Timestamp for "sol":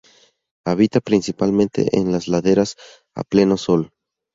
3.55-3.91